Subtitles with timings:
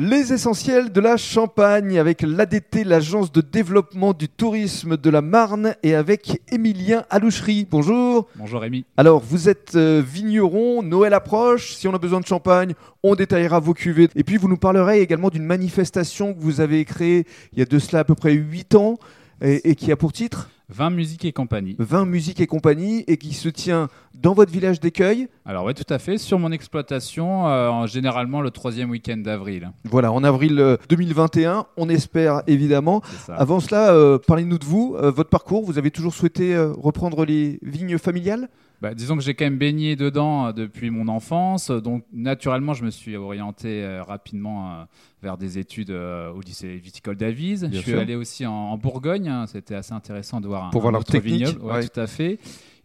[0.00, 5.74] Les essentiels de la Champagne avec l'ADT, l'agence de développement du tourisme de la Marne,
[5.82, 7.66] et avec Émilien Alouchery.
[7.68, 8.28] Bonjour.
[8.36, 8.84] Bonjour Rémi.
[8.96, 11.74] Alors, vous êtes euh, vigneron, Noël approche.
[11.74, 14.08] Si on a besoin de champagne, on détaillera vos cuvées.
[14.14, 17.64] Et puis, vous nous parlerez également d'une manifestation que vous avez créée il y a
[17.64, 18.98] de cela à peu près 8 ans
[19.42, 20.48] et, et qui a pour titre?
[20.70, 21.76] 20 musiques et compagnie.
[21.78, 25.28] 20 musiques et compagnie et qui se tient dans votre village d'écueil.
[25.46, 29.70] Alors oui, tout à fait, sur mon exploitation, euh, en- généralement le troisième week-end d'avril.
[29.84, 33.00] Voilà, en avril euh, 2021, on espère évidemment.
[33.28, 35.64] Avant cela, euh, parlez-nous de vous, euh, votre parcours.
[35.64, 38.48] Vous avez toujours souhaité euh, reprendre les vignes familiales?
[38.80, 42.84] Bah, disons que j'ai quand même baigné dedans euh, depuis mon enfance, donc naturellement je
[42.84, 44.84] me suis orienté euh, rapidement euh,
[45.20, 47.68] vers des études euh, au lycée viticole d'Avise.
[47.72, 48.00] Je suis sûr.
[48.00, 50.92] allé aussi en, en Bourgogne, hein, c'était assez intéressant de voir un, Pour voir un
[50.92, 51.60] leur autre technique, vignoble.
[51.64, 51.88] Ouais, ouais.
[51.88, 52.38] Tout à fait.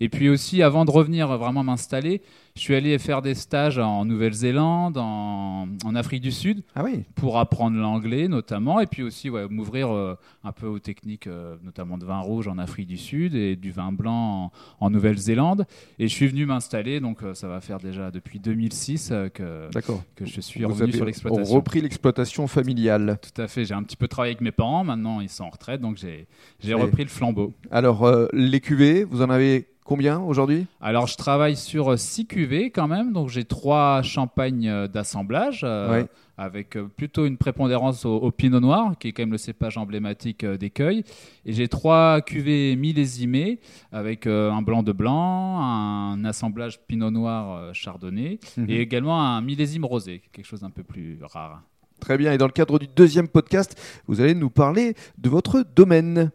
[0.04, 2.22] Et puis aussi, avant de revenir vraiment m'installer,
[2.56, 6.62] je suis allé faire des stages en Nouvelle-Zélande, en, en Afrique du Sud.
[6.76, 10.80] Ah oui pour apprendre l'anglais notamment, et puis aussi ouais, m'ouvrir euh, un peu aux
[10.80, 14.86] techniques, euh, notamment de vin rouge en Afrique du Sud et du vin blanc en,
[14.86, 15.66] en Nouvelle-Zélande.
[16.00, 19.70] Et je suis venu m'installer, donc euh, ça va faire déjà depuis 2006 euh, que,
[20.22, 21.56] je suis revenu sur l'exploitation.
[21.56, 23.20] repris l'exploitation familiale.
[23.22, 25.50] Tout à fait, j'ai un petit peu travaillé avec mes parents, maintenant ils sont en
[25.50, 27.54] retraite, donc j'ai repris le flambeau.
[27.72, 30.66] Alors, les cuvées, vous en avez combien aujourd'hui?
[30.82, 35.62] Alors je travaille sur 6 cuvées quand même, donc j'ai trois champagnes d'assemblage.
[35.64, 36.06] euh, Ouais.
[36.36, 39.78] avec euh, plutôt une prépondérance au, au pinot noir, qui est quand même le cépage
[39.78, 41.04] emblématique euh, d'écueil.
[41.46, 43.60] Et j'ai trois cuvées millésimées,
[43.92, 48.66] avec euh, un blanc de blanc, un assemblage pinot noir chardonnay, Mhm.
[48.70, 51.62] et également un millésime rosé, quelque chose d'un peu plus rare.
[52.00, 52.34] Très bien.
[52.34, 56.32] Et dans le cadre du deuxième podcast, vous allez nous parler de votre domaine.